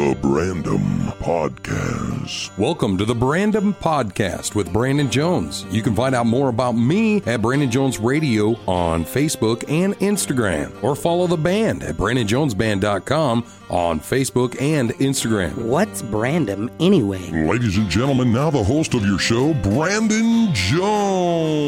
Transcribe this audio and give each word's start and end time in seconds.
The 0.00 0.14
Brandom 0.14 1.12
Podcast. 1.18 2.56
Welcome 2.56 2.96
to 2.96 3.04
the 3.04 3.14
Brandon 3.14 3.74
Podcast 3.74 4.54
with 4.54 4.72
Brandon 4.72 5.10
Jones. 5.10 5.66
You 5.68 5.82
can 5.82 5.94
find 5.94 6.14
out 6.14 6.24
more 6.24 6.48
about 6.48 6.72
me 6.72 7.20
at 7.26 7.42
Brandon 7.42 7.70
Jones 7.70 7.98
Radio 7.98 8.58
on 8.66 9.04
Facebook 9.04 9.62
and 9.68 9.94
Instagram, 9.98 10.72
or 10.82 10.96
follow 10.96 11.26
the 11.26 11.36
band 11.36 11.82
at 11.82 11.96
BrandonJonesBand.com 11.98 13.44
on 13.68 14.00
Facebook 14.00 14.58
and 14.58 14.92
Instagram. 14.94 15.54
What's 15.56 16.00
Brandom 16.00 16.70
anyway? 16.80 17.30
Ladies 17.30 17.76
and 17.76 17.90
gentlemen, 17.90 18.32
now 18.32 18.48
the 18.48 18.64
host 18.64 18.94
of 18.94 19.04
your 19.04 19.18
show, 19.18 19.52
Brandon 19.52 20.48
Jones. 20.54 21.59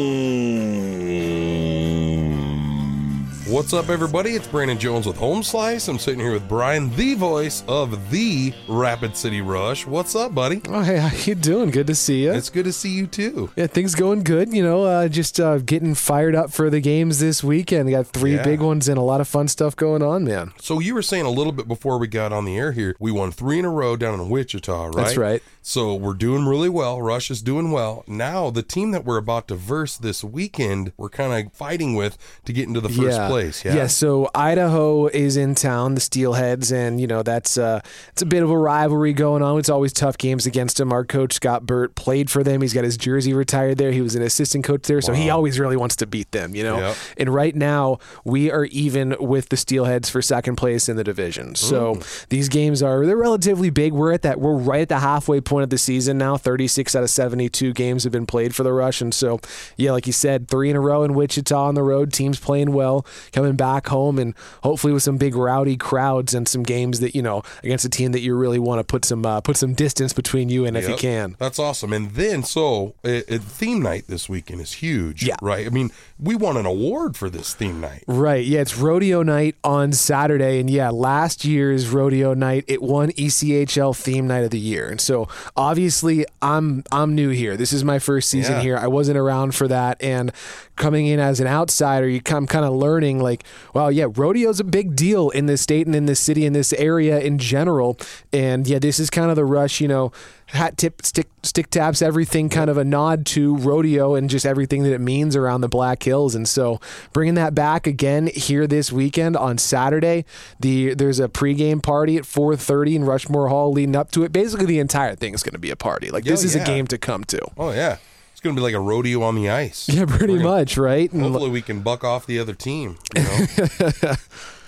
What's 3.53 3.71
up, 3.71 3.89
everybody? 3.89 4.31
It's 4.31 4.47
Brandon 4.47 4.79
Jones 4.79 5.05
with 5.05 5.15
Home 5.17 5.43
Slice. 5.43 5.87
I'm 5.87 5.99
sitting 5.99 6.19
here 6.19 6.31
with 6.31 6.49
Brian, 6.49 6.89
the 6.95 7.13
voice 7.13 7.63
of 7.67 8.09
the 8.09 8.51
Rapid 8.67 9.15
City 9.15 9.41
Rush. 9.41 9.85
What's 9.85 10.15
up, 10.15 10.33
buddy? 10.33 10.59
Oh, 10.69 10.81
hey, 10.81 10.97
how 10.97 11.15
you 11.15 11.35
doing? 11.35 11.69
Good 11.69 11.85
to 11.85 11.93
see 11.93 12.23
you. 12.23 12.33
It's 12.33 12.49
good 12.49 12.65
to 12.65 12.73
see 12.73 12.89
you 12.89 13.05
too. 13.05 13.51
yeah, 13.55 13.67
things 13.67 13.93
going 13.93 14.23
good. 14.23 14.51
You 14.51 14.63
know, 14.63 14.85
uh, 14.85 15.07
just 15.07 15.39
uh, 15.39 15.59
getting 15.59 15.93
fired 15.93 16.33
up 16.33 16.51
for 16.51 16.71
the 16.71 16.79
games 16.79 17.19
this 17.19 17.43
weekend. 17.43 17.85
We 17.85 17.91
Got 17.91 18.07
three 18.07 18.37
Yeah. 18.37 18.43
big 18.43 18.59
ones 18.59 18.87
and 18.87 18.97
a 18.97 19.03
lot 19.03 19.21
of 19.21 19.27
fun 19.27 19.47
stuff 19.47 19.75
going 19.75 20.01
on, 20.01 20.23
man. 20.23 20.51
So 20.59 20.79
you 20.79 20.95
were 20.95 21.03
saying 21.03 21.27
a 21.27 21.29
little 21.29 21.53
bit 21.53 21.67
before 21.67 21.99
we 21.99 22.07
got 22.07 22.33
on 22.33 22.45
the 22.45 22.57
air 22.57 22.71
here, 22.71 22.95
we 22.99 23.11
won 23.11 23.31
three 23.31 23.59
in 23.59 23.65
a 23.65 23.69
row 23.69 23.95
down 23.95 24.19
in 24.19 24.29
Wichita, 24.31 24.85
right? 24.85 24.95
That's 24.95 25.15
right. 25.15 25.43
So 25.61 25.93
we're 25.93 26.15
doing 26.15 26.45
really 26.45 26.69
well. 26.69 27.01
Rush 27.03 27.29
is 27.29 27.41
doing 27.43 27.69
well. 27.71 28.03
Now 28.07 28.49
the 28.49 28.63
team 28.63 28.89
that 28.91 29.05
we're 29.05 29.17
about 29.17 29.47
to 29.49 29.55
verse 29.55 29.95
this 29.95 30.23
weekend, 30.23 30.91
we're 30.97 31.09
kind 31.09 31.45
of 31.47 31.53
fighting 31.53 31.93
with 31.93 32.17
to 32.45 32.51
get 32.51 32.67
into 32.67 32.81
the 32.81 32.89
first 32.89 33.17
yeah. 33.17 33.29
Place. 33.51 33.65
Yeah. 33.65 33.87
So 33.87 34.29
Idaho 34.33 35.07
is 35.07 35.37
in 35.37 35.55
town, 35.55 35.95
the 35.95 36.01
Steelheads, 36.01 36.71
and 36.71 36.99
you 36.99 37.07
know 37.07 37.23
that's 37.23 37.57
uh, 37.57 37.81
it's 38.09 38.21
a 38.21 38.25
bit 38.25 38.43
of 38.43 38.49
a 38.49 38.57
rivalry 38.57 39.13
going 39.13 39.41
on. 39.41 39.59
It's 39.59 39.69
always 39.69 39.93
tough 39.93 40.17
games 40.17 40.45
against 40.45 40.77
them. 40.77 40.91
Our 40.91 41.05
coach 41.05 41.33
Scott 41.33 41.65
Burt 41.65 41.95
played 41.95 42.29
for 42.29 42.43
them. 42.43 42.61
He's 42.61 42.73
got 42.73 42.83
his 42.83 42.97
jersey 42.97 43.33
retired 43.33 43.77
there. 43.77 43.91
He 43.91 44.01
was 44.01 44.15
an 44.15 44.21
assistant 44.21 44.63
coach 44.63 44.83
there, 44.83 45.01
so 45.01 45.13
he 45.13 45.29
always 45.29 45.59
really 45.59 45.77
wants 45.77 45.95
to 45.97 46.07
beat 46.07 46.31
them. 46.31 46.55
You 46.55 46.63
know. 46.63 46.77
Yep. 46.77 46.97
And 47.17 47.29
right 47.33 47.55
now 47.55 47.99
we 48.23 48.51
are 48.51 48.65
even 48.65 49.15
with 49.19 49.49
the 49.49 49.55
Steelheads 49.55 50.09
for 50.09 50.21
second 50.21 50.55
place 50.55 50.89
in 50.89 50.95
the 50.95 51.03
division. 51.03 51.55
So 51.55 51.99
these 52.29 52.49
games 52.49 52.81
are 52.81 53.05
they're 53.05 53.17
relatively 53.17 53.69
big. 53.69 53.93
We're 53.93 54.13
at 54.13 54.21
that. 54.23 54.39
We're 54.39 54.55
right 54.55 54.81
at 54.81 54.89
the 54.89 54.99
halfway 54.99 55.41
point 55.41 55.63
of 55.63 55.69
the 55.69 55.77
season 55.77 56.17
now. 56.17 56.37
Thirty 56.37 56.67
six 56.67 56.95
out 56.95 57.03
of 57.03 57.09
seventy 57.09 57.49
two 57.49 57.73
games 57.73 58.03
have 58.03 58.13
been 58.13 58.25
played 58.25 58.55
for 58.55 58.63
the 58.63 58.73
Rush, 58.73 59.01
and 59.01 59.13
so 59.13 59.39
yeah, 59.77 59.91
like 59.91 60.07
you 60.07 60.13
said, 60.13 60.47
three 60.47 60.69
in 60.69 60.75
a 60.75 60.79
row 60.79 61.03
in 61.03 61.13
Wichita 61.13 61.67
on 61.67 61.75
the 61.75 61.83
road. 61.83 62.11
Teams 62.11 62.39
playing 62.39 62.71
well, 62.71 63.05
coming 63.33 63.55
back 63.55 63.87
home, 63.87 64.17
and 64.19 64.33
hopefully 64.63 64.93
with 64.93 65.03
some 65.03 65.17
big 65.17 65.35
rowdy 65.35 65.75
crowds 65.75 66.33
and 66.33 66.47
some 66.47 66.63
games 66.63 66.99
that 67.01 67.15
you 67.15 67.21
know 67.21 67.43
against 67.63 67.83
a 67.85 67.89
team 67.89 68.11
that 68.13 68.21
you 68.21 68.35
really 68.35 68.59
want 68.59 68.79
to 68.79 68.83
put 68.83 69.03
some 69.03 69.25
uh, 69.25 69.41
put 69.41 69.57
some 69.57 69.73
distance 69.73 70.13
between 70.13 70.49
you 70.49 70.65
and 70.65 70.77
if 70.77 70.87
you 70.87 70.95
can. 70.95 71.35
That's 71.39 71.59
awesome. 71.59 71.91
And 71.93 72.11
then, 72.11 72.43
so 72.43 72.95
uh, 73.03 73.21
uh, 73.29 73.37
theme 73.39 73.81
night 73.81 74.05
this 74.07 74.29
weekend 74.29 74.61
is 74.61 74.73
huge. 74.73 75.23
Yeah. 75.25 75.35
Right. 75.41 75.65
I 75.65 75.69
mean, 75.69 75.91
we 76.19 76.35
won 76.35 76.55
an 76.57 76.65
award 76.65 77.17
for 77.17 77.29
this 77.29 77.53
theme 77.53 77.81
night. 77.81 78.03
Right. 78.07 78.45
Yeah, 78.45 78.61
it's 78.61 78.77
rodeo 78.77 79.23
night 79.23 79.55
on 79.63 79.91
Saturday. 79.93 80.59
And 80.59 80.69
yeah, 80.69 80.89
last 80.89 81.43
year's 81.43 81.89
rodeo 81.89 82.33
night, 82.33 82.63
it 82.67 82.81
won 82.81 83.09
ECHL 83.11 83.95
theme 83.97 84.27
night 84.27 84.43
of 84.43 84.51
the 84.51 84.59
year. 84.59 84.89
And 84.89 85.01
so 85.01 85.27
obviously 85.55 86.25
I'm 86.41 86.83
I'm 86.91 87.15
new 87.15 87.29
here. 87.29 87.57
This 87.57 87.73
is 87.73 87.83
my 87.83 87.99
first 87.99 88.29
season 88.29 88.55
Yeah. 88.55 88.61
here. 88.61 88.77
I 88.77 88.87
wasn't 88.87 89.17
around 89.17 89.55
for 89.55 89.67
that. 89.67 90.01
And 90.03 90.31
coming 90.75 91.07
in 91.07 91.19
as 91.19 91.39
an 91.39 91.47
outsider, 91.47 92.07
you 92.07 92.21
come 92.21 92.47
kind 92.47 92.65
of 92.65 92.73
learning 92.73 93.19
like, 93.23 93.43
wow, 93.73 93.87
yeah, 93.87 94.05
rodeo's 94.13 94.59
a 94.59 94.63
big 94.63 94.95
deal 94.95 95.29
in 95.29 95.47
this 95.47 95.61
state 95.61 95.87
and 95.87 95.95
in 95.95 96.05
this 96.05 96.19
city, 96.19 96.45
and 96.45 96.55
this 96.55 96.73
area 96.73 97.19
in 97.19 97.37
general. 97.37 97.97
And 98.31 98.67
yeah, 98.67 98.79
this 98.79 98.99
is 98.99 99.09
kind 99.09 99.29
of 99.29 99.35
the 99.35 99.45
rush, 99.45 99.81
you 99.81 99.87
know, 99.87 100.11
hat 100.47 100.77
tip, 100.77 101.05
stick 101.05 101.27
stick 101.41 101.69
taps, 101.69 102.01
everything 102.01 102.49
kind 102.49 102.69
of 102.69 102.77
a 102.77 102.83
nod 102.83 103.25
to 103.25 103.57
rodeo 103.57 104.15
and 104.15 104.29
just 104.29 104.45
everything 104.45 104.83
that 104.83 104.93
it 104.93 105.01
means 105.01 105.35
around 105.35 105.61
the 105.61 105.69
Black 105.69 106.03
Hills. 106.03 106.35
And 106.35 106.47
so 106.47 106.79
bringing 107.11 107.35
that 107.35 107.53
back 107.53 107.87
again 107.87 108.27
here 108.27 108.67
this 108.67 108.91
weekend 108.91 109.35
on 109.35 109.57
Saturday, 109.57 110.25
the 110.59 110.93
there's 110.93 111.19
a 111.19 111.27
pregame 111.27 111.81
party 111.81 112.17
at 112.17 112.23
4:30 112.23 112.95
in 112.95 113.03
Rushmore 113.05 113.49
Hall 113.49 113.71
leading 113.71 113.95
up 113.95 114.11
to 114.11 114.23
it. 114.23 114.31
Basically, 114.31 114.65
the 114.65 114.79
entire 114.79 115.15
thing 115.15 115.33
is 115.33 115.43
going 115.43 115.53
to 115.53 115.59
be 115.59 115.71
a 115.71 115.75
party. 115.75 116.09
Like 116.09 116.23
this 116.23 116.43
is 116.43 116.55
yeah. 116.55 116.63
a 116.63 116.65
game 116.65 116.87
to 116.87 116.97
come 116.97 117.23
to. 117.25 117.39
Oh 117.57 117.71
yeah. 117.71 117.97
It's 118.43 118.45
going 118.49 118.57
to 118.57 118.59
be 118.59 118.63
like 118.63 118.73
a 118.73 118.79
rodeo 118.81 119.21
on 119.21 119.35
the 119.35 119.49
ice. 119.49 119.87
Yeah, 119.93 120.03
pretty 120.05 120.33
gonna- 120.35 120.43
much, 120.43 120.75
right? 120.75 121.09
And 121.13 121.21
Hopefully, 121.21 121.49
we 121.49 121.61
can 121.61 121.79
buck 121.79 122.03
off 122.03 122.25
the 122.25 122.39
other 122.39 122.53
team. 122.53 122.97
You 123.15 123.23
know, 123.23 123.45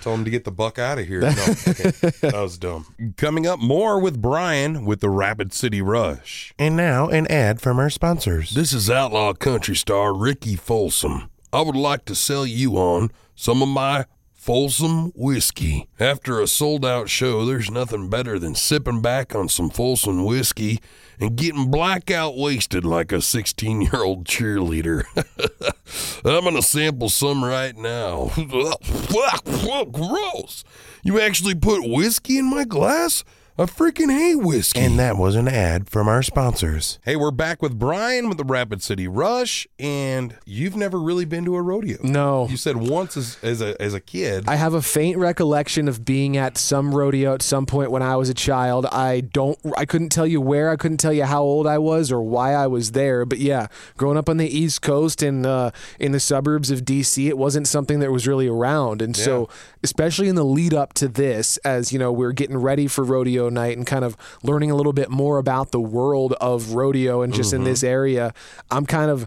tell 0.00 0.12
them 0.12 0.24
to 0.24 0.30
get 0.30 0.44
the 0.44 0.50
buck 0.50 0.78
out 0.78 0.98
of 0.98 1.06
here. 1.06 1.20
No, 1.20 1.28
okay. 1.28 1.90
that 2.22 2.32
was 2.32 2.56
dumb. 2.56 2.86
Coming 3.18 3.46
up, 3.46 3.58
more 3.60 4.00
with 4.00 4.22
Brian 4.22 4.86
with 4.86 5.00
the 5.00 5.10
Rapid 5.10 5.52
City 5.52 5.82
Rush. 5.82 6.54
And 6.58 6.74
now, 6.74 7.08
an 7.08 7.26
ad 7.26 7.60
from 7.60 7.78
our 7.78 7.90
sponsors. 7.90 8.54
This 8.54 8.72
is 8.72 8.88
outlaw 8.88 9.34
country 9.34 9.76
star 9.76 10.14
Ricky 10.16 10.56
Folsom. 10.56 11.28
I 11.52 11.60
would 11.60 11.76
like 11.76 12.06
to 12.06 12.14
sell 12.14 12.46
you 12.46 12.78
on 12.78 13.10
some 13.34 13.60
of 13.60 13.68
my 13.68 14.06
Folsom 14.46 15.10
whiskey. 15.16 15.88
After 15.98 16.40
a 16.40 16.46
sold 16.46 16.84
out 16.84 17.08
show, 17.08 17.44
there's 17.44 17.68
nothing 17.68 18.08
better 18.08 18.38
than 18.38 18.54
sipping 18.54 19.02
back 19.02 19.34
on 19.34 19.48
some 19.48 19.70
Folsom 19.70 20.24
whiskey 20.24 20.78
and 21.18 21.34
getting 21.34 21.68
blackout 21.68 22.36
wasted 22.36 22.84
like 22.84 23.10
a 23.10 23.20
16 23.20 23.80
year 23.80 24.04
old 24.04 24.24
cheerleader. 24.24 25.02
I'm 26.24 26.44
going 26.44 26.54
to 26.54 26.62
sample 26.62 27.08
some 27.08 27.44
right 27.44 27.76
now. 27.76 28.30
Gross. 29.90 30.62
You 31.02 31.20
actually 31.20 31.56
put 31.56 31.80
whiskey 31.82 32.38
in 32.38 32.48
my 32.48 32.62
glass? 32.62 33.24
I 33.58 33.62
freaking 33.62 34.12
hate 34.12 34.34
whiskey. 34.34 34.78
And 34.78 34.98
that 34.98 35.16
was 35.16 35.34
an 35.34 35.48
ad 35.48 35.88
from 35.88 36.08
our 36.08 36.22
sponsors. 36.22 36.98
Hey, 37.06 37.16
we're 37.16 37.30
back 37.30 37.62
with 37.62 37.78
Brian 37.78 38.28
with 38.28 38.36
the 38.36 38.44
Rapid 38.44 38.82
City 38.82 39.08
Rush, 39.08 39.66
and 39.78 40.36
you've 40.44 40.76
never 40.76 41.00
really 41.00 41.24
been 41.24 41.46
to 41.46 41.56
a 41.56 41.62
rodeo. 41.62 41.96
No. 42.02 42.48
You 42.50 42.58
said 42.58 42.76
once 42.76 43.16
as, 43.16 43.38
as 43.42 43.62
a 43.62 43.80
as 43.80 43.94
a 43.94 44.00
kid. 44.00 44.44
I 44.46 44.56
have 44.56 44.74
a 44.74 44.82
faint 44.82 45.16
recollection 45.16 45.88
of 45.88 46.04
being 46.04 46.36
at 46.36 46.58
some 46.58 46.94
rodeo 46.94 47.32
at 47.32 47.40
some 47.40 47.64
point 47.64 47.90
when 47.90 48.02
I 48.02 48.16
was 48.16 48.28
a 48.28 48.34
child. 48.34 48.84
I 48.92 49.22
don't 49.22 49.58
I 49.74 49.86
couldn't 49.86 50.10
tell 50.10 50.26
you 50.26 50.42
where, 50.42 50.68
I 50.68 50.76
couldn't 50.76 50.98
tell 50.98 51.14
you 51.14 51.24
how 51.24 51.42
old 51.42 51.66
I 51.66 51.78
was 51.78 52.12
or 52.12 52.20
why 52.20 52.52
I 52.52 52.66
was 52.66 52.92
there, 52.92 53.24
but 53.24 53.38
yeah, 53.38 53.68
growing 53.96 54.18
up 54.18 54.28
on 54.28 54.36
the 54.36 54.46
East 54.46 54.82
Coast 54.82 55.22
and 55.22 55.46
uh, 55.46 55.70
in 55.98 56.12
the 56.12 56.20
suburbs 56.20 56.70
of 56.70 56.80
DC, 56.80 57.26
it 57.26 57.38
wasn't 57.38 57.68
something 57.68 58.00
that 58.00 58.12
was 58.12 58.28
really 58.28 58.48
around. 58.48 59.00
And 59.00 59.16
so, 59.16 59.48
especially 59.82 60.28
in 60.28 60.34
the 60.34 60.44
lead 60.44 60.74
up 60.74 60.92
to 60.94 61.08
this 61.08 61.56
as, 61.58 61.90
you 61.90 61.98
know, 61.98 62.12
we're 62.12 62.32
getting 62.32 62.58
ready 62.58 62.86
for 62.86 63.02
rodeo 63.02 63.45
night 63.48 63.76
and 63.76 63.86
kind 63.86 64.04
of 64.04 64.16
learning 64.42 64.70
a 64.70 64.74
little 64.74 64.92
bit 64.92 65.10
more 65.10 65.38
about 65.38 65.70
the 65.72 65.80
world 65.80 66.32
of 66.34 66.74
rodeo 66.74 67.22
and 67.22 67.32
just 67.34 67.52
in 67.52 67.64
this 67.64 67.82
area, 67.84 68.32
I'm 68.70 68.86
kind 68.86 69.10
of 69.10 69.26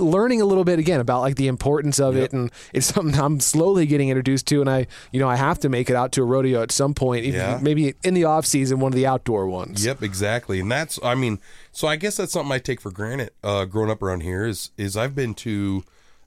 learning 0.00 0.40
a 0.40 0.44
little 0.46 0.64
bit 0.64 0.78
again 0.78 0.98
about 1.00 1.20
like 1.20 1.36
the 1.36 1.46
importance 1.46 2.00
of 2.00 2.16
it 2.16 2.32
and 2.32 2.50
it's 2.72 2.86
something 2.86 3.20
I'm 3.20 3.38
slowly 3.40 3.84
getting 3.86 4.08
introduced 4.08 4.46
to 4.48 4.60
and 4.62 4.70
I 4.70 4.86
you 5.12 5.20
know 5.20 5.28
I 5.28 5.36
have 5.36 5.58
to 5.60 5.68
make 5.68 5.90
it 5.90 5.96
out 5.96 6.12
to 6.12 6.22
a 6.22 6.24
rodeo 6.24 6.62
at 6.62 6.72
some 6.72 6.94
point 6.94 7.26
Yeah. 7.26 7.58
maybe 7.60 7.94
in 8.02 8.14
the 8.14 8.24
off 8.24 8.46
season 8.46 8.80
one 8.80 8.92
of 8.92 8.96
the 8.96 9.06
outdoor 9.06 9.46
ones 9.46 9.84
Yep, 9.84 10.02
exactly. 10.02 10.60
And 10.60 10.72
that's 10.72 10.98
I 11.02 11.14
mean, 11.14 11.38
so 11.70 11.86
I 11.86 11.96
guess 11.96 12.16
that's 12.16 12.32
something 12.32 12.50
I 12.52 12.58
take 12.60 12.80
for 12.80 12.90
granted 12.90 13.30
uh 13.42 13.66
growing 13.66 13.90
up 13.90 14.02
around 14.02 14.22
here 14.22 14.46
is 14.46 14.70
is 14.78 14.96
I've 14.96 15.14
been 15.14 15.34
to 15.34 15.84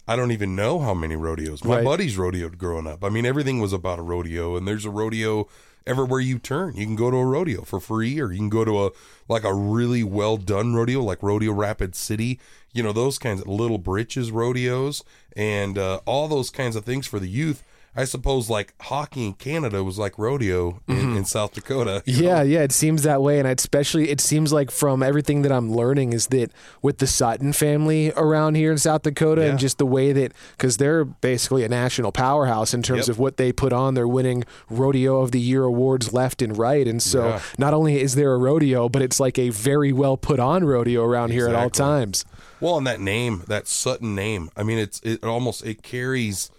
I 0.07 0.15
don't 0.15 0.31
even 0.31 0.55
know 0.55 0.79
how 0.79 0.93
many 0.93 1.15
rodeos. 1.17 1.63
My 1.65 1.77
Right. 1.77 1.83
buddies 1.83 2.15
rodeoed 2.15 2.57
growing 2.57 2.87
up. 2.87 3.03
I 3.03 3.09
mean, 3.09 3.25
everything 3.25 3.59
was 3.59 3.73
about 3.73 3.99
a 3.99 4.03
rodeo 4.03 4.55
and 4.55 4.65
there's 4.67 4.85
a 4.85 4.89
rodeo 4.91 5.47
everywhere 5.87 6.19
you 6.19 6.37
turn. 6.37 6.75
You 6.75 6.85
can 6.85 6.95
go 6.95 7.09
to 7.09 7.17
a 7.17 7.25
rodeo 7.25 7.63
for 7.63 7.79
free 7.79 8.19
or 8.19 8.31
you 8.31 8.37
can 8.37 8.49
go 8.49 8.65
to 8.65 8.85
a 8.85 8.91
like 9.27 9.43
a 9.43 9.53
really 9.53 10.03
well 10.03 10.37
done 10.37 10.75
rodeo 10.75 11.01
like 11.01 11.23
Rodeo 11.23 11.53
Rapid 11.53 11.95
City, 11.95 12.39
you 12.73 12.83
know, 12.83 12.93
those 12.93 13.17
kinds 13.17 13.41
of 13.41 13.47
little 13.47 13.77
britches 13.77 14.31
rodeos 14.31 15.03
and 15.35 15.77
uh 15.77 15.99
all 16.05 16.27
those 16.27 16.49
kinds 16.49 16.75
of 16.75 16.85
things 16.85 17.07
for 17.07 17.19
the 17.19 17.29
youth. 17.29 17.63
I 17.97 18.05
suppose 18.05 18.49
like 18.49 18.73
hockey 18.79 19.25
in 19.25 19.33
Canada 19.33 19.83
was 19.83 19.97
like 19.97 20.17
rodeo 20.19 20.81
in, 20.87 20.95
mm-hmm. 20.95 21.17
in 21.17 21.25
South 21.25 21.53
Dakota. 21.53 22.03
Yeah, 22.05 22.43
yeah, 22.43 22.61
it 22.61 22.71
seems 22.71 23.01
that 23.03 23.21
way, 23.23 23.39
and 23.39 23.47
especially 23.47 24.09
it 24.09 24.21
seems 24.21 24.53
like 24.53 24.69
from 24.69 25.01
everything 25.01 25.41
that 25.41 25.51
I'm 25.51 25.71
learning 25.71 26.13
is 26.13 26.27
that 26.27 26.51
with 26.83 26.99
the 26.99 27.07
Sutton 27.07 27.53
family 27.53 28.11
around 28.15 28.55
here 28.55 28.71
in 28.71 28.77
South 28.77 29.01
Dakota, 29.01 29.41
Yeah. 29.41 29.49
and 29.49 29.59
just 29.59 29.79
the 29.79 29.85
way 29.87 30.13
that 30.13 30.31
because 30.55 30.77
they're 30.77 31.05
basically 31.05 31.63
a 31.63 31.69
national 31.69 32.11
powerhouse 32.11 32.73
in 32.73 32.83
terms 32.83 33.07
Yep. 33.07 33.15
of 33.15 33.19
what 33.19 33.37
they 33.37 33.51
put 33.51 33.73
on, 33.73 33.95
they're 33.95 34.07
winning 34.07 34.43
rodeo 34.69 35.21
of 35.21 35.31
the 35.31 35.39
year 35.39 35.63
awards 35.63 36.13
left 36.13 36.41
and 36.43 36.55
right, 36.57 36.87
and 36.87 37.01
so 37.01 37.27
Yeah. 37.27 37.39
not 37.57 37.73
only 37.73 37.99
is 37.99 38.13
there 38.13 38.33
a 38.33 38.37
rodeo, 38.37 38.87
but 38.89 39.01
it's 39.01 39.19
like 39.19 39.39
a 39.39 39.49
very 39.49 39.91
well 39.91 40.17
put 40.17 40.39
on 40.39 40.63
rodeo 40.65 41.03
around 41.03 41.31
here 41.31 41.47
at 41.47 41.55
all 41.55 41.71
times. 41.71 42.25
Well, 42.59 42.77
and 42.77 42.85
that 42.87 42.99
name, 42.99 43.43
that 43.47 43.67
Sutton 43.67 44.13
name, 44.15 44.49
I 44.55 44.61
mean, 44.63 44.77
it's 44.77 44.99
it 45.03 45.23
almost 45.23 45.65
it 45.65 45.81
carries, 45.81 46.49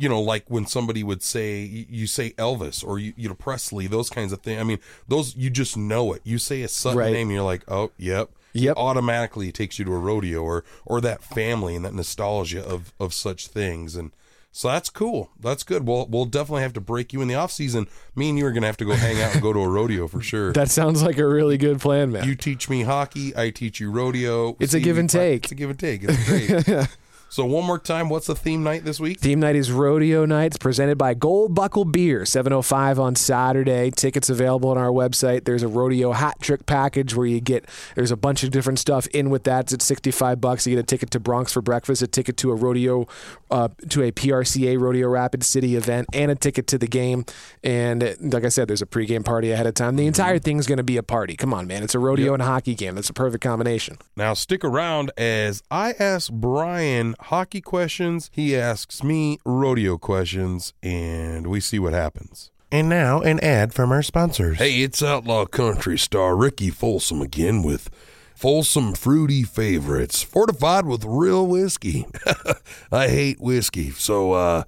you 0.00 0.08
know, 0.08 0.20
like 0.20 0.44
when 0.48 0.66
somebody 0.66 1.02
would 1.04 1.22
say 1.22 1.60
you 1.62 2.06
say 2.06 2.30
Elvis 2.30 2.84
or 2.84 2.98
you 2.98 3.12
you 3.16 3.28
know 3.28 3.34
Presley, 3.34 3.86
those 3.86 4.10
kinds 4.10 4.32
of 4.32 4.40
things. 4.40 4.60
I 4.60 4.64
mean, 4.64 4.78
those 5.08 5.36
you 5.36 5.50
just 5.50 5.76
know 5.76 6.12
it. 6.12 6.22
You 6.24 6.38
say 6.38 6.62
a 6.62 6.68
Sutton 6.68 6.98
Right. 6.98 7.12
name, 7.12 7.28
and 7.28 7.34
you're 7.36 7.44
like, 7.44 7.62
oh, 7.68 7.90
yep, 7.98 8.30
Yep. 8.52 8.72
It 8.76 8.80
automatically 8.80 9.52
takes 9.52 9.78
you 9.78 9.84
to 9.84 9.92
a 9.92 9.98
rodeo 9.98 10.42
or 10.42 10.64
or 10.84 11.00
that 11.02 11.22
family 11.22 11.76
and 11.76 11.84
that 11.84 11.94
nostalgia 11.94 12.64
of 12.66 12.92
of 12.98 13.14
such 13.14 13.46
things. 13.46 13.94
And 13.94 14.10
So 14.50 14.66
that's 14.66 14.90
cool. 14.90 15.30
That's 15.38 15.62
good. 15.62 15.86
We'll 15.86 16.06
we'll 16.10 16.24
definitely 16.24 16.62
have 16.62 16.72
to 16.72 16.80
break 16.80 17.12
you 17.12 17.22
in 17.22 17.28
the 17.28 17.36
off 17.36 17.52
season. 17.52 17.86
Me 18.16 18.28
and 18.30 18.36
you 18.36 18.46
are 18.46 18.50
gonna 18.50 18.66
have 18.66 18.76
to 18.78 18.84
go 18.84 18.94
hang 18.94 19.22
out 19.22 19.34
and 19.34 19.40
go 19.42 19.52
to 19.52 19.60
a 19.60 19.68
rodeo 19.68 20.08
for 20.08 20.20
sure. 20.20 20.52
That 20.60 20.68
sounds 20.68 21.00
like 21.04 21.18
a 21.18 21.26
really 21.28 21.58
good 21.58 21.78
plan, 21.80 22.10
man. 22.10 22.24
You 22.26 22.34
teach 22.34 22.68
me 22.68 22.82
hockey, 22.82 23.32
I 23.36 23.50
teach 23.50 23.78
you 23.78 23.88
rodeo. 23.92 24.56
It's 24.58 24.74
a 24.74 24.80
give 24.80 24.98
and 24.98 25.08
take. 25.08 25.44
It's 25.44 25.52
a 25.52 25.54
give 25.54 25.70
and 25.70 25.78
take. 25.78 26.02
It's 26.02 26.24
great. 26.28 26.88
so 27.30 27.44
one 27.46 27.64
more 27.64 27.78
time, 27.78 28.08
what's 28.08 28.26
the 28.26 28.34
theme 28.34 28.62
night 28.62 28.84
this 28.84 28.98
week? 28.98 29.20
Theme 29.20 29.40
night 29.40 29.56
is 29.56 29.70
Rodeo 29.70 30.26
Nights 30.26 30.58
presented 30.58 30.98
by 30.98 31.14
Gold 31.14 31.54
Buckle 31.54 31.84
Beer, 31.84 32.26
705 32.26 32.98
on 32.98 33.14
Saturday. 33.14 33.90
Tickets 33.92 34.28
available 34.28 34.70
on 34.70 34.78
our 34.78 34.90
website. 34.90 35.44
There's 35.44 35.62
a 35.62 35.68
rodeo 35.68 36.12
hat 36.12 36.36
trick 36.40 36.66
package 36.66 37.14
where 37.14 37.26
you 37.26 37.40
get 37.40 37.68
there's 37.94 38.10
a 38.10 38.16
bunch 38.16 38.42
of 38.42 38.50
different 38.50 38.80
stuff 38.80 39.06
in 39.08 39.30
with 39.30 39.44
that. 39.44 39.72
It's 39.72 39.84
65 39.84 40.40
bucks. 40.40 40.66
You 40.66 40.74
get 40.74 40.80
a 40.80 40.84
ticket 40.84 41.10
to 41.12 41.20
Broncs 41.20 41.52
for 41.52 41.62
breakfast, 41.62 42.02
a 42.02 42.08
ticket 42.08 42.36
to 42.38 42.50
a 42.50 42.54
rodeo 42.54 43.06
uh, 43.50 43.68
to 43.88 44.02
a 44.02 44.12
PRCA 44.12 44.80
Rodeo 44.80 45.08
Rapid 45.08 45.44
City 45.44 45.76
event 45.76 46.08
and 46.12 46.30
a 46.30 46.34
ticket 46.34 46.66
to 46.68 46.78
the 46.78 46.86
game. 46.88 47.24
And 47.62 48.16
like 48.20 48.44
I 48.44 48.48
said, 48.48 48.68
there's 48.68 48.82
a 48.82 48.86
pregame 48.86 49.24
party 49.24 49.52
ahead 49.52 49.66
of 49.66 49.74
time. 49.74 49.96
The 49.96 50.06
entire 50.06 50.38
thing's 50.38 50.66
going 50.66 50.78
to 50.78 50.82
be 50.82 50.96
a 50.96 51.02
party. 51.02 51.36
Come 51.36 51.54
on, 51.54 51.66
man. 51.66 51.82
It's 51.82 51.94
a 51.94 51.98
rodeo 51.98 52.32
and 52.32 52.42
a 52.42 52.46
hockey 52.46 52.74
game. 52.74 52.96
That's 52.96 53.10
a 53.10 53.14
perfect 53.14 53.42
combination. 53.42 53.98
Now 54.16 54.34
stick 54.34 54.64
around 54.64 55.12
as 55.16 55.62
I 55.70 55.94
ask 55.98 56.32
Brian 56.32 57.14
hockey 57.24 57.60
questions, 57.60 58.30
he 58.32 58.56
asks 58.56 59.02
me 59.02 59.38
rodeo 59.44 59.98
questions, 59.98 60.72
and 60.82 61.46
we 61.46 61.60
see 61.60 61.78
what 61.78 61.92
happens. 61.92 62.50
And 62.72 62.88
now 62.88 63.20
an 63.20 63.40
ad 63.40 63.74
from 63.74 63.90
our 63.90 64.02
sponsors. 64.02 64.58
Hey, 64.58 64.82
it's 64.82 65.02
Outlaw 65.02 65.44
Country 65.46 65.98
star 65.98 66.36
Ricky 66.36 66.70
Folsom 66.70 67.20
again 67.20 67.62
with 67.62 67.90
Folsom 68.34 68.94
Fruity 68.94 69.42
Favorites, 69.42 70.22
fortified 70.22 70.86
with 70.86 71.04
real 71.04 71.46
whiskey. 71.46 72.06
I 72.92 73.08
hate 73.08 73.40
whiskey, 73.40 73.90
so 73.90 74.32
uh, 74.32 74.62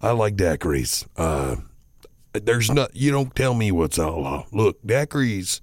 I 0.00 0.10
like 0.10 0.36
daiquiris. 0.36 1.06
Uh, 1.16 1.56
there's 2.32 2.70
not, 2.70 2.94
you 2.94 3.12
don't 3.12 3.34
tell 3.34 3.54
me 3.54 3.70
what's 3.70 3.98
outlaw. 3.98 4.46
Look, 4.52 4.82
daiquiris 4.82 5.60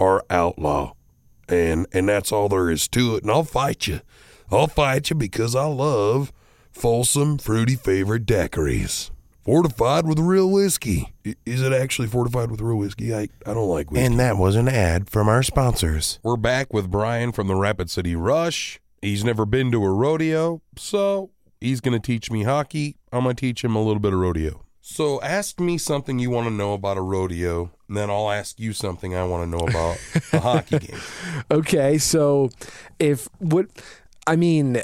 are 0.00 0.24
outlaw, 0.30 0.94
and 1.48 1.86
and 1.92 2.08
that's 2.08 2.32
all 2.32 2.48
there 2.48 2.70
is 2.70 2.88
to 2.88 3.16
it. 3.16 3.22
And 3.22 3.30
I'll 3.30 3.44
fight 3.44 3.86
you. 3.86 4.00
I'll 4.50 4.66
fight 4.68 5.10
you 5.10 5.16
because 5.16 5.54
I 5.56 5.64
love 5.66 6.32
Folsom 6.70 7.38
Fruity 7.38 7.74
Favorite 7.76 8.26
daiquiris. 8.26 9.10
Fortified 9.44 10.06
with 10.06 10.18
real 10.18 10.50
whiskey. 10.50 11.12
I- 11.26 11.36
Is 11.44 11.62
it 11.62 11.72
actually 11.72 12.08
fortified 12.08 12.50
with 12.50 12.60
real 12.60 12.76
whiskey? 12.78 13.14
I, 13.14 13.28
I 13.46 13.54
don't 13.54 13.68
like 13.68 13.90
whiskey. 13.90 14.04
And 14.06 14.18
that 14.20 14.36
was 14.36 14.56
an 14.56 14.68
ad 14.68 15.08
from 15.08 15.28
our 15.28 15.42
sponsors. 15.42 16.18
We're 16.22 16.36
back 16.36 16.72
with 16.72 16.90
Brian 16.90 17.32
from 17.32 17.46
the 17.46 17.54
Rapid 17.54 17.90
City 17.90 18.16
Rush. 18.16 18.80
He's 19.02 19.24
never 19.24 19.46
been 19.46 19.70
to 19.72 19.84
a 19.84 19.90
rodeo, 19.90 20.62
so 20.76 21.30
he's 21.60 21.80
going 21.80 22.00
to 22.00 22.04
teach 22.04 22.30
me 22.30 22.42
hockey. 22.42 22.96
I'm 23.12 23.22
going 23.24 23.36
to 23.36 23.40
teach 23.40 23.62
him 23.62 23.76
a 23.76 23.82
little 23.82 24.00
bit 24.00 24.12
of 24.12 24.18
rodeo. 24.18 24.62
So 24.80 25.20
ask 25.20 25.60
me 25.60 25.78
something 25.78 26.18
you 26.18 26.30
want 26.30 26.46
to 26.48 26.52
know 26.52 26.72
about 26.72 26.96
a 26.96 27.02
rodeo, 27.02 27.70
and 27.88 27.96
then 27.96 28.08
I'll 28.10 28.30
ask 28.30 28.58
you 28.58 28.72
something 28.72 29.14
I 29.16 29.24
want 29.24 29.44
to 29.44 29.50
know 29.58 29.64
about 29.64 29.98
a 30.32 30.40
hockey 30.40 30.78
game. 30.86 31.00
Okay, 31.50 31.98
so 31.98 32.50
if 32.98 33.28
what 33.38 33.66
I 34.26 34.36
mean, 34.36 34.82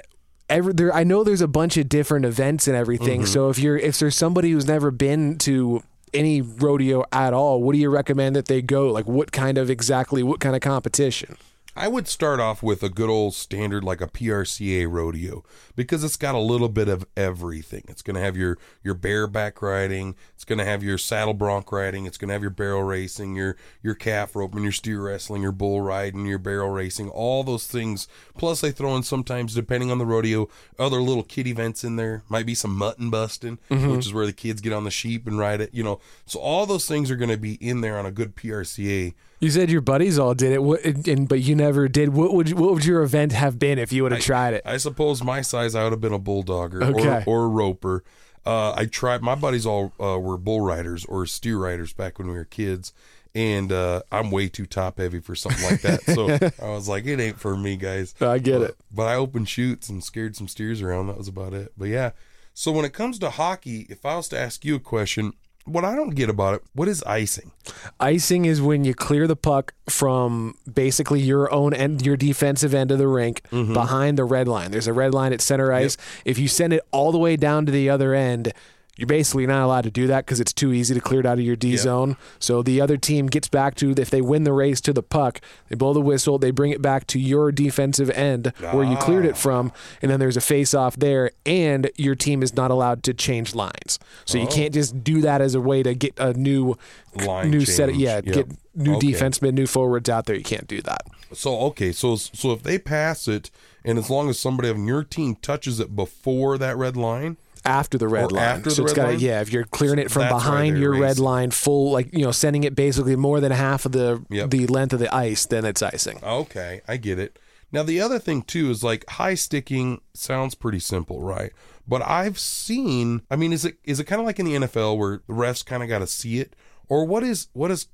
every 0.49 0.73
there 0.73 0.95
I 0.95 1.05
know 1.05 1.25
there's 1.25 1.41
a 1.41 1.49
bunch 1.49 1.77
of 1.77 1.89
different 1.89 2.25
events 2.25 2.69
and 2.69 2.77
everything. 2.77 3.23
Mm-hmm. 3.23 3.33
So 3.33 3.49
if 3.49 3.59
you're 3.59 3.77
if 3.77 3.99
there's 3.99 4.17
somebody 4.17 4.51
who's 4.51 4.67
never 4.67 4.91
been 4.91 5.39
to 5.39 5.83
any 6.15 6.41
rodeo 6.43 7.05
at 7.11 7.33
all, 7.33 7.63
what 7.63 7.73
do 7.73 7.79
you 7.79 7.91
recommend 7.91 8.37
that 8.37 8.47
they 8.47 8.63
go? 8.63 8.91
Like 8.91 9.07
what 9.07 9.33
kind 9.33 9.59
of 9.59 9.71
exactly 9.71 10.23
what 10.23 10.41
kind 10.41 10.55
of 10.55 10.63
competition? 10.63 11.37
I 11.75 11.89
would 11.89 12.07
start 12.07 12.39
off 12.39 12.63
with 12.63 12.83
a 12.83 12.91
good 12.91 13.09
old 13.09 13.35
standard 13.35 13.83
like 13.83 14.03
a 14.03 14.07
PRCA 14.07 14.91
rodeo 14.91 15.43
because 15.75 16.05
it's 16.05 16.17
got 16.17 16.35
a 16.35 16.39
little 16.39 16.69
bit 16.69 16.89
of 16.89 17.07
everything. 17.17 17.85
It's 17.89 18.03
going 18.03 18.17
to 18.17 18.21
have 18.21 18.37
your 18.37 18.59
your 18.83 18.95
bareback 18.95 19.63
riding, 19.63 20.15
it's 20.35 20.45
going 20.45 20.59
to 20.59 20.67
have 20.67 20.83
your 20.83 20.99
saddle 20.99 21.33
bronc 21.33 21.73
riding, 21.73 22.05
it's 22.05 22.19
going 22.19 22.29
to 22.29 22.35
have 22.35 22.43
your 22.43 22.51
barrel 22.51 22.83
racing, 22.83 23.37
your 23.37 23.57
your 23.83 23.95
calf 23.95 24.37
roping, 24.37 24.63
your 24.63 24.73
steer 24.73 25.01
wrestling, 25.01 25.41
your 25.41 25.53
bull 25.53 25.81
riding, 25.81 26.27
your 26.27 26.39
barrel 26.39 26.69
racing, 26.69 27.09
all 27.09 27.43
those 27.43 27.67
things. 27.67 28.07
Plus 28.37 28.61
they 28.61 28.71
throw 28.71 28.95
in 28.95 29.03
sometimes 29.03 29.55
depending 29.55 29.91
on 29.91 29.99
the 29.99 30.07
rodeo 30.07 30.49
other 30.79 31.01
little 31.01 31.23
kid 31.23 31.47
events 31.47 31.85
in 31.85 31.97
there. 31.97 32.23
Might 32.29 32.47
be 32.47 32.55
some 32.55 32.77
mutton 32.77 33.09
busting, 33.09 33.59
mm-hmm. 33.71 33.91
which 33.91 34.07
is 34.07 34.13
where 34.13 34.27
the 34.27 34.33
kids 34.35 34.61
get 34.61 34.75
on 34.75 34.85
the 34.85 34.91
sheep 34.91 35.27
and 35.27 35.39
ride 35.39 35.63
it, 35.63 35.73
you 35.73 35.83
know. 35.83 36.01
So 36.27 36.39
all 36.39 36.67
those 36.67 36.87
things 36.87 37.11
are 37.11 37.17
going 37.17 37.31
to 37.31 37.39
be 37.39 37.55
in 37.55 37.81
there 37.81 37.99
on 37.99 38.05
a 38.05 38.13
good 38.13 38.37
PRCA. 38.37 39.15
You 39.43 39.51
said 39.51 39.71
your 39.71 39.81
buddies 39.81 40.21
all 40.21 40.35
did 40.35 40.53
it, 40.53 41.09
and 41.09 41.29
but 41.29 41.41
you 41.41 41.57
never 41.63 41.89
did. 41.89 42.11
What 42.11 42.33
would 42.35 42.49
you, 42.51 42.57
what 42.57 42.75
would 42.75 42.85
your 42.85 43.03
event 43.03 43.33
have 43.33 43.59
been 43.59 43.79
if 43.79 43.93
you 43.93 44.03
would 44.03 44.13
have 44.13 44.21
tried 44.21 44.55
it? 44.55 44.63
I 44.65 44.77
suppose 44.77 45.23
my 45.23 45.41
size, 45.41 45.75
I 45.75 45.85
would 45.85 45.93
have 45.93 46.01
been 46.01 46.13
a 46.13 46.19
bulldogger 46.19 46.83
Okay. 46.83 47.25
or, 47.27 47.43
or 47.43 47.45
a 47.45 47.49
roper. 47.49 48.05
Uh, 48.45 48.73
I 48.77 48.87
tried. 48.87 49.23
My 49.23 49.35
buddies 49.37 49.65
all 49.65 49.93
uh, 50.01 50.19
were 50.19 50.37
bull 50.37 50.61
riders 50.61 51.05
or 51.05 51.27
steer 51.27 51.59
riders 51.59 51.93
back 51.93 52.19
when 52.19 52.27
we 52.27 52.35
were 52.35 52.45
kids, 52.45 52.93
and 53.37 53.71
uh, 53.71 54.03
I'm 54.11 54.33
way 54.33 54.49
too 54.49 54.67
top 54.67 54.99
heavy 54.99 55.21
for 55.21 55.37
something 55.37 55.63
like 55.65 55.81
that. 55.83 56.03
So 56.03 56.29
I 56.67 56.71
was 56.71 56.89
like, 56.89 57.07
it 57.07 57.21
ain't 57.21 57.39
for 57.39 57.57
me, 57.57 57.77
guys. 57.77 58.15
I 58.21 58.39
get 58.39 58.61
it. 58.63 58.77
But 58.93 59.07
I 59.07 59.15
opened 59.15 59.49
chutes 59.49 59.89
and 59.89 60.03
scared 60.03 60.35
some 60.35 60.49
steers 60.49 60.83
around. 60.83 61.07
That 61.07 61.19
was 61.19 61.29
about 61.29 61.55
it. 61.55 61.73
But 61.79 61.87
yeah. 61.89 62.11
So 62.53 62.73
when 62.73 62.85
it 62.85 62.93
comes 62.93 63.19
to 63.21 63.31
hockey, 63.31 63.87
if 63.89 64.05
I 64.05 64.17
was 64.17 64.29
to 64.29 64.39
ask 64.39 64.65
you 64.65 64.75
a 64.75 64.81
question, 64.81 65.33
what 65.65 65.85
I 65.85 65.95
don't 65.95 66.11
get 66.11 66.29
about 66.29 66.55
it, 66.55 66.63
what 66.75 66.89
is 66.89 67.03
icing? 67.05 67.53
Icing 68.01 68.45
is 68.45 68.61
when 68.61 68.85
you 68.85 68.95
clear 68.95 69.27
the 69.27 69.37
puck 69.37 69.75
from 69.89 70.57
basically 70.73 71.21
your 71.21 71.53
own 71.53 71.73
end, 71.73 72.05
your 72.05 72.17
defensive 72.17 72.75
end 72.75 72.91
of 72.91 72.99
the 72.99 73.09
rink 73.09 73.43
mm-hmm. 73.51 73.73
behind 73.73 74.19
the 74.19 74.25
red 74.25 74.49
line. 74.49 74.71
There's 74.71 74.89
a 74.89 74.93
red 74.93 75.15
line 75.15 75.33
at 75.33 75.41
center 75.41 75.73
ice. 75.73 75.97
If 76.25 76.39
you 76.39 76.49
send 76.49 76.73
it 76.73 76.83
all 76.91 77.13
the 77.13 77.19
way 77.19 77.37
down 77.37 77.67
to 77.67 77.73
the 77.73 77.89
other 77.89 78.15
end, 78.15 78.53
you're 78.97 79.07
basically 79.07 79.47
not 79.47 79.65
allowed 79.65 79.85
to 79.85 79.91
do 79.91 80.07
that 80.07 80.27
because 80.27 80.39
it's 80.39 80.53
too 80.53 80.73
easy 80.73 80.93
to 80.93 81.01
clear 81.01 81.21
it 81.21 81.27
out 81.27 81.39
of 81.39 81.45
your 81.45 81.57
D 81.57 81.77
zone. 81.79 82.17
So 82.39 82.63
the 82.63 82.81
other 82.81 82.99
team 82.99 83.27
gets 83.27 83.49
back 83.49 83.75
to 83.77 83.93
if 83.97 84.11
they 84.11 84.21
win 84.21 84.45
the 84.45 84.53
race 84.53 84.83
to 84.83 84.93
the 84.93 85.03
puck, 85.03 85.41
they 85.69 85.77
blow 85.77 85.95
the 85.95 86.01
whistle, 86.01 86.39
they 86.39 86.51
bring 86.51 86.73
it 86.73 86.83
back 86.83 87.07
to 87.09 87.19
your 87.19 87.51
defensive 87.53 88.11
end 88.11 88.53
where 88.71 88.85
you 88.85 88.97
cleared 88.97 89.25
it 89.25 89.33
ah. 89.33 89.39
from, 89.39 89.73
and 90.03 90.11
then 90.11 90.21
there's 90.21 90.37
a 90.37 90.43
face 90.43 90.75
off 90.75 90.97
there, 90.97 91.31
and 91.47 91.91
your 91.97 92.15
team 92.15 92.43
is 92.43 92.55
not 92.55 92.71
allowed 92.71 93.03
to 93.05 93.15
change 93.15 93.55
lines. 93.55 93.99
So 94.27 94.37
you 94.37 94.47
can't 94.47 94.75
oh. 94.75 94.79
just 94.79 95.03
do 95.03 95.23
that 95.23 95.41
as 95.41 95.55
a 95.55 95.61
way 95.61 95.83
to 95.83 95.95
get 95.95 96.19
a 96.19 96.35
new 96.35 96.77
Line 97.15 97.51
new 97.51 97.65
set 97.65 97.89
of 97.89 97.97
yeah, 97.97 98.21
Yep. 98.25 98.25
get 98.25 98.47
new 98.75 98.97
Okay. 98.97 99.13
defensemen, 99.13 99.55
new 99.55 99.67
forwards 99.67 100.09
out 100.09 100.27
there. 100.27 100.37
You 100.37 100.45
can't 100.45 100.67
do 100.67 100.83
that. 100.83 101.03
So 101.33 101.59
okay, 101.61 101.93
so 101.93 102.17
so 102.17 102.53
if 102.53 102.63
they 102.63 102.79
pass 102.79 103.27
it, 103.27 103.51
and 103.85 103.99
as 103.99 104.11
long 104.11 104.29
as 104.29 104.39
somebody 104.39 104.69
on 104.69 104.87
your 104.87 105.03
team 105.03 105.37
touches 105.37 105.81
it 105.81 105.97
before 105.97 106.59
that 106.59 106.77
red 106.77 106.97
line, 106.97 107.37
After 107.65 107.97
the 107.99 108.09
red 108.09 108.25
Or 108.25 108.31
line, 108.31 108.45
after 108.45 108.71
so 108.71 108.77
the 108.77 108.83
it's 108.89 108.93
red 108.93 108.97
got 109.05 109.09
line? 109.13 109.21
yeah. 109.21 109.41
If 109.41 109.53
you're 109.53 109.65
clearing 109.65 109.99
it 109.99 110.11
from 110.11 110.23
That's 110.23 110.35
behind 110.35 110.79
your 110.79 110.99
red 110.99 111.19
line, 111.19 111.51
full 111.51 111.93
like 111.93 112.13
you 112.13 112.25
know, 112.25 112.33
sending 112.33 112.65
it 112.65 112.75
basically 112.75 113.15
more 113.17 113.41
than 113.41 113.53
half 113.53 113.87
of 113.87 113.93
the 113.93 114.25
Yep. 114.31 114.51
the 114.51 114.67
length 114.67 114.93
of 114.93 114.99
the 115.01 115.15
ice, 115.15 115.47
then 115.47 115.65
it's 115.65 115.83
icing. 115.83 116.19
Okay, 116.23 116.81
I 116.89 116.97
get 116.97 117.19
it. 117.19 117.39
Now 117.71 117.83
the 117.83 118.01
other 118.01 118.19
thing 118.19 118.43
too 118.43 118.71
is 118.71 118.83
like 118.83 119.09
high 119.11 119.35
sticking 119.35 120.01
sounds 120.15 120.55
pretty 120.55 120.81
simple, 120.81 121.21
right? 121.23 121.53
But 121.89 122.03
I've 122.03 122.39
seen, 122.39 123.23
I 123.31 123.37
mean, 123.37 123.53
is 123.53 123.65
it 123.65 123.77
is 123.85 123.99
it 124.01 124.05
kind 124.05 124.21
of 124.21 124.27
like 124.27 124.39
in 124.39 124.47
the 124.47 124.55
NFL 124.55 124.99
where 124.99 125.23
the 125.27 125.33
refs 125.33 125.65
kind 125.65 125.83
of 125.83 125.89
got 125.89 125.99
to 126.01 126.07
see 126.07 126.39
it, 126.41 126.55
or 126.89 127.05
what 127.05 127.23
is 127.23 127.49
what 127.55 127.71
is 127.71 127.87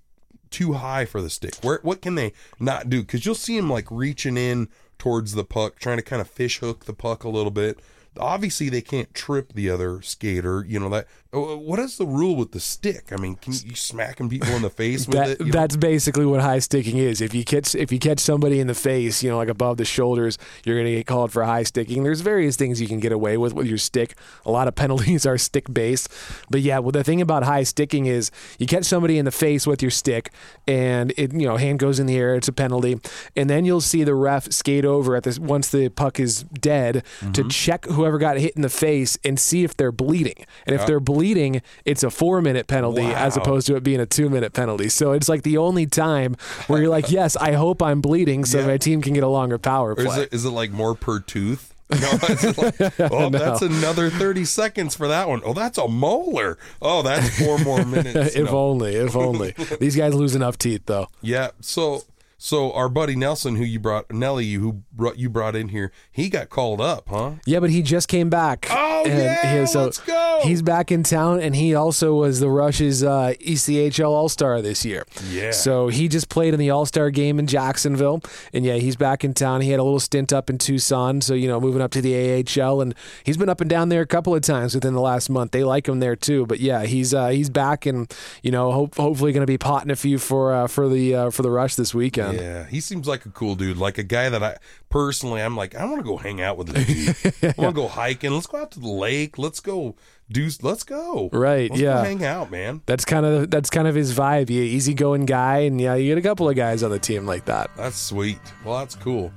too 0.51 0.75
high 0.75 1.05
for 1.05 1.21
the 1.23 1.31
stick? 1.31 1.55
Where 1.63 1.81
what 1.83 2.01
can 2.03 2.15
they 2.15 2.33
not 2.59 2.89
do? 2.91 3.03
Because 3.03 3.25
you'll 3.27 3.35
see 3.35 3.57
them 3.57 3.71
like 3.71 3.87
reaching 3.91 4.37
in 4.37 4.69
towards 4.99 5.33
the 5.33 5.45
puck, 5.45 5.79
trying 5.79 5.97
to 5.99 6.03
kind 6.03 6.21
of 6.21 6.29
fish 6.29 6.59
hook 6.59 6.87
the 6.87 6.93
puck 6.93 7.23
a 7.25 7.29
little 7.29 7.51
bit. 7.53 7.79
Obviously, 8.19 8.69
they 8.69 8.81
can't 8.81 9.13
trip 9.15 9.53
the 9.53 9.71
other 9.71 10.03
skater. 10.03 10.65
You 10.67 10.81
know 10.81 10.89
that. 10.91 11.07
Uh, 11.35 11.39
What 11.57 11.79
is 11.79 11.99
the 11.99 12.07
rule 12.07 12.37
with 12.37 12.53
the 12.53 12.61
stick? 12.61 13.13
I 13.13 13.17
mean, 13.17 13.37
can 13.37 13.53
you 13.53 13.75
smacking 13.75 14.29
people 14.29 14.49
in 14.55 14.63
the 14.63 14.71
face 14.71 15.07
with 15.07 15.17
That, 15.17 15.29
it? 15.31 15.41
you 15.41 15.47
know? 15.47 15.53
that's 15.53 15.77
basically 15.77 16.25
what 16.27 16.41
high 16.41 16.59
sticking 16.61 16.97
is. 16.97 17.21
If 17.21 17.35
you 17.35 17.45
catch 17.45 17.75
if 17.75 17.93
you 17.93 17.99
catch 17.99 18.19
somebody 18.21 18.61
in 18.61 18.67
the 18.67 18.75
face, 18.75 19.23
you 19.23 19.31
know, 19.31 19.37
like 19.37 19.49
above 19.49 19.77
the 19.77 19.85
shoulders, 19.85 20.39
you're 20.65 20.77
gonna 20.79 20.91
get 20.91 21.07
called 21.07 21.33
for 21.33 21.45
high 21.45 21.65
sticking. 21.65 22.03
There's 22.03 22.21
various 22.23 22.57
things 22.57 22.81
you 22.81 22.89
can 22.89 23.01
get 23.01 23.13
away 23.13 23.37
with 23.37 23.53
with 23.53 23.67
your 23.67 23.79
stick. 23.79 24.15
A 24.47 24.51
lot 24.51 24.69
of 24.69 24.75
penalties 24.83 25.27
are 25.27 25.37
stick 25.39 25.73
based, 25.73 26.09
but 26.49 26.61
yeah, 26.61 26.79
well, 26.79 26.93
the 26.93 27.05
thing 27.05 27.21
about 27.21 27.43
high 27.45 27.63
sticking 27.65 28.07
is 28.07 28.31
you 28.59 28.67
catch 28.67 28.85
somebody 28.85 29.19
in 29.19 29.25
the 29.25 29.31
face 29.31 29.67
with 29.67 29.83
your 29.83 29.91
stick, 29.91 30.33
and 30.67 31.13
it 31.17 31.33
you 31.33 31.47
know 31.47 31.57
hand 31.59 31.79
goes 31.79 32.01
in 32.01 32.07
the 32.07 32.17
air, 32.17 32.35
it's 32.37 32.49
a 32.49 32.53
penalty, 32.53 32.99
and 33.37 33.51
then 33.51 33.65
you'll 33.65 33.81
see 33.81 34.03
the 34.05 34.15
ref 34.15 34.51
skate 34.53 34.85
over 34.85 35.15
at 35.17 35.25
this 35.25 35.39
once 35.39 35.69
the 35.71 35.89
puck 35.91 36.19
is 36.19 36.43
dead 36.43 37.05
to 37.35 37.45
check 37.49 37.85
whoever 37.87 38.17
got 38.19 38.39
hit 38.39 38.55
in 38.57 38.63
the 38.63 38.69
face 38.71 39.19
and 39.25 39.39
see 39.39 39.63
if 39.65 39.77
they're 39.77 39.93
bleeding, 39.93 40.45
and 40.67 40.75
if 40.75 40.87
they're 40.87 41.01
bleeding, 41.01 41.18
it's 41.23 42.03
a 42.03 42.11
four 42.11 42.41
minute 42.41 42.67
penalty 42.67 43.03
as 43.03 43.37
opposed 43.37 43.67
to 43.67 43.77
it 43.77 43.83
being 43.83 44.01
a 44.01 44.07
two 44.07 44.29
minute 44.31 44.53
penalty. 44.53 44.89
So 44.89 45.13
it's 45.13 45.29
like 45.29 45.43
the 45.43 45.59
only 45.59 45.87
time 45.87 46.37
where 46.67 46.81
you're 46.81 46.91
like, 46.91 47.11
yes, 47.11 47.37
I 47.37 47.53
hope 47.53 47.83
I'm 47.83 48.01
bleeding 48.01 48.45
so 48.45 48.61
Yeah. 48.61 48.67
my 48.67 48.77
team 48.79 49.03
can 49.03 49.15
get 49.15 49.23
a 49.25 49.29
longer 49.29 49.59
power 49.59 49.93
Or 49.95 50.01
is 50.07 50.17
it 50.17 50.33
is 50.33 50.45
it 50.45 50.51
like 50.51 50.71
more 50.71 50.95
per 50.95 51.21
tooth? 51.21 51.75
No, 51.91 52.11
like, 52.29 53.01
oh, 53.13 53.31
that's 53.31 53.63
another 53.63 54.11
thirty 54.11 54.45
seconds 54.45 54.95
for 54.95 55.09
that 55.09 55.27
one. 55.27 55.41
Oh, 55.43 55.55
that's 55.55 55.79
a 55.79 55.89
molar. 55.89 56.59
Oh, 56.83 57.01
that's 57.01 57.39
four 57.43 57.59
more 57.59 57.83
minutes. 57.97 58.37
if 58.37 58.45
No. 58.51 58.59
only, 58.59 58.95
if 58.95 59.17
only. 59.17 59.55
These 59.81 59.97
guys 59.97 60.13
lose 60.15 60.35
enough 60.35 60.59
teeth 60.59 60.83
though. 60.85 61.09
Yeah. 61.23 61.49
So 61.63 62.03
so 62.37 62.73
our 62.73 62.89
buddy 62.91 63.17
Nelson, 63.17 63.57
who 63.57 63.65
you 63.65 63.81
brought 63.81 64.13
Nelly, 64.13 64.53
who 64.53 64.83
brought 64.93 65.19
you 65.19 65.31
brought 65.31 65.57
in 65.57 65.69
here, 65.71 65.91
he 66.13 66.29
got 66.29 66.51
called 66.51 66.81
up, 66.83 67.09
huh? 67.09 67.33
Yeah, 67.47 67.59
but 67.61 67.71
he 67.71 67.81
just 67.83 68.07
came 68.07 68.29
back. 68.29 68.67
Oh 68.71 69.05
yeah, 69.07 69.61
he- 69.61 69.67
so 69.67 69.85
let's 69.85 69.99
go. 69.99 70.28
He's 70.43 70.63
back 70.63 70.93
in 70.93 71.03
town, 71.03 71.41
and 71.41 71.55
he 71.55 71.75
also 71.75 72.15
was 72.15 72.41
the 72.41 72.49
Rush's 72.49 73.03
uh, 73.03 73.35
ECHL 73.41 74.09
All 74.09 74.29
Star 74.29 74.61
this 74.63 74.85
year. 74.85 75.07
Yeah. 75.31 75.51
So 75.51 75.89
he 75.89 76.09
just 76.09 76.29
played 76.29 76.55
in 76.55 76.61
the 76.61 76.71
All 76.71 76.87
Star 76.87 77.11
game 77.11 77.39
in 77.39 77.47
Jacksonville, 77.47 78.23
and 78.53 78.65
yeah, 78.65 78.75
he's 78.75 78.97
back 78.97 79.25
in 79.25 79.35
town. 79.35 79.61
He 79.61 79.71
had 79.71 79.81
a 79.81 79.83
little 79.83 80.01
stint 80.01 80.33
up 80.33 80.51
in 80.51 80.59
Tucson, 80.59 81.21
so 81.21 81.35
you 81.35 81.49
know, 81.49 81.61
moving 81.61 81.83
up 81.83 81.91
to 81.93 82.01
the 82.01 82.45
AHL, 82.45 82.81
and 82.81 82.95
he's 83.25 83.37
been 83.37 83.49
up 83.49 83.61
and 83.61 83.71
down 83.71 83.89
there 83.89 84.03
a 84.03 84.07
couple 84.07 84.35
of 84.35 84.43
times 84.43 84.75
within 84.75 84.95
the 84.95 85.01
last 85.01 85.29
month. 85.31 85.53
They 85.53 85.65
like 85.65 85.89
him 85.89 86.01
there 86.01 86.17
too. 86.17 86.47
But 86.47 86.61
yeah, 86.61 86.85
he's 86.85 87.13
uh, 87.15 87.29
he's 87.29 87.51
back, 87.51 87.87
and 87.87 88.13
you 88.43 88.51
know, 88.51 88.73
hope, 88.73 88.97
hopefully 88.97 89.33
going 89.33 89.43
to 89.43 89.47
be 89.47 89.59
potting 89.59 89.91
a 89.91 89.97
few 89.97 90.19
for 90.19 90.53
uh, 90.53 90.67
for 90.67 90.89
the 90.89 91.15
uh, 91.15 91.31
for 91.31 91.43
the 91.43 91.51
Rush 91.51 91.75
this 91.75 91.95
weekend. 91.95 92.39
Yeah, 92.39 92.67
he 92.67 92.81
seems 92.81 93.07
like 93.07 93.27
a 93.27 93.31
cool 93.31 93.55
dude, 93.55 93.79
like 93.79 93.99
a 93.99 94.03
guy 94.03 94.29
that 94.29 94.43
I 94.43 94.57
personally, 94.91 95.43
I'm 95.43 95.57
like, 95.57 95.75
I 95.75 95.85
want 95.85 95.99
to 95.99 96.05
go 96.05 96.17
hang 96.17 96.41
out 96.41 96.57
with. 96.57 96.71
I 97.43 97.55
want 97.61 97.75
to 97.75 97.81
go 97.81 97.89
hiking. 97.89 98.33
Let's 98.33 98.47
go 98.47 98.59
out 98.59 98.71
to 98.73 98.81
the 98.81 98.89
lake. 98.89 99.39
Let's 99.39 99.61
go 99.61 99.97
do. 100.31 100.51
Let's 100.63 100.85
go. 100.85 101.31
Right, 101.33 101.71
Let's 101.71 101.81
go 101.81 101.87
yeah. 101.87 102.05
hang 102.05 102.25
out, 102.25 102.51
man. 102.51 102.83
That's 102.87 103.05
kind 103.05 103.25
of 103.27 103.51
that's 103.51 103.71
kind 103.71 103.89
of 103.89 103.95
his 103.95 104.15
vibe. 104.15 104.49
He 104.49 104.61
easygoing 104.61 105.27
guy, 105.27 105.59
and 105.61 105.81
yeah, 105.81 105.95
you 105.95 106.09
get 106.09 106.19
a 106.19 106.23
couple 106.23 106.49
of 106.49 106.57
guys 106.57 106.83
on 106.83 106.91
the 106.91 106.99
team 106.99 107.27
like 107.27 107.45
that. 107.47 107.71
That's 107.77 107.99
sweet. 107.99 108.41
Well, 108.65 108.79
that's 108.79 108.95
cool. 108.95 109.33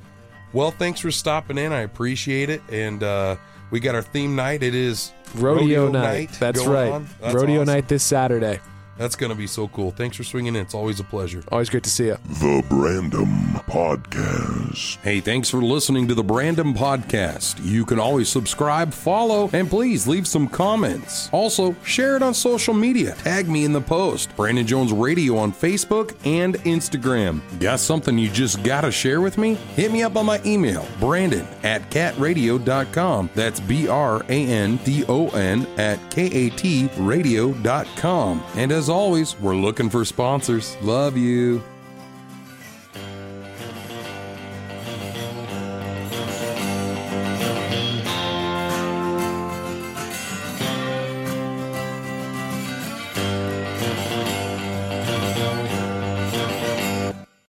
Well, 0.54 0.72
thanks 0.72 1.00
for 1.00 1.12
stopping 1.12 1.58
in. 1.58 1.72
I 1.72 1.82
appreciate 1.82 2.50
it. 2.50 2.62
And 2.70 3.04
uh, 3.04 3.38
we 3.70 3.80
got 3.80 3.96
our 3.96 4.02
theme 4.02 4.36
night. 4.36 4.64
It 4.64 4.76
is 4.76 5.14
Rodeo, 5.36 5.90
night. 5.90 6.32
That's 6.40 6.60
going 6.60 6.72
right. 6.72 6.92
on. 6.92 7.08
That's 7.22 7.34
Rodeo 7.34 7.62
awesome. 7.62 7.74
night 7.74 7.88
this 7.88 8.04
Saturday. 8.04 8.60
That's 8.98 9.16
going 9.16 9.32
to 9.32 9.36
be 9.36 9.48
so 9.48 9.68
cool. 9.70 9.92
Thanks 9.92 10.18
for 10.18 10.24
swinging 10.24 10.56
in. 10.56 10.62
It's 10.62 10.74
always 10.76 11.00
a 11.00 11.04
pleasure. 11.04 11.44
Always 11.52 11.70
great 11.70 11.84
to 11.84 11.90
see 11.90 12.06
you. 12.06 12.18
The 12.28 12.64
Brandom 12.70 13.54
Podcast. 13.66 14.98
Hey, 14.98 15.20
thanks 15.22 15.50
for 15.50 15.58
listening 15.62 16.08
to 16.10 16.14
the 16.14 16.24
Brandon 16.24 16.74
Podcast. 16.74 17.64
You 17.66 17.86
can 17.86 18.00
always 18.00 18.30
subscribe, 18.30 18.94
follow, 18.94 19.50
and 19.54 19.70
please 19.70 20.08
leave 20.08 20.28
some 20.28 20.48
comments. 20.48 21.30
Also, 21.32 21.76
share 21.84 22.16
it 22.16 22.22
on 22.22 22.34
social 22.34 22.74
media. 22.74 23.16
Tag 23.16 23.50
me 23.50 23.66
in 23.66 23.74
the 23.74 23.82
post. 23.82 24.36
Brandon 24.36 24.68
Jones 24.68 24.92
Radio 24.94 25.36
on 25.38 25.52
Facebook 25.52 26.16
and 26.26 26.56
Instagram. 26.60 27.42
Got 27.60 27.80
something 27.80 28.18
you 28.18 28.30
just 28.30 28.62
gotta 28.64 28.92
share 28.92 29.22
with 29.22 29.38
me? 29.38 29.56
Hit 29.76 29.92
me 29.92 30.04
up 30.04 30.16
on 30.16 30.26
my 30.26 30.42
email, 30.46 30.88
brandon 31.00 31.48
at 31.64 31.90
katradio.com. 31.90 33.30
That's 33.36 33.60
B 33.60 33.88
R 33.88 34.22
A 34.30 34.46
N 34.48 34.78
D 34.78 35.06
O 35.08 35.30
N 35.30 35.66
at 35.78 35.98
K 36.12 36.26
A 36.28 36.50
T 36.52 36.90
radio.com. 36.98 38.44
And 38.56 38.72
as 38.82 38.90
always, 38.90 39.40
we're 39.40 39.56
looking 39.56 39.92
for 39.92 40.04
sponsors. 40.04 40.76
Love 40.82 41.16
you. 41.16 41.62